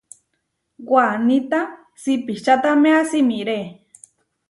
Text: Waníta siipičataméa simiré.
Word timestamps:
Waníta 0.91 1.59
siipičataméa 2.01 3.01
simiré. 3.11 3.59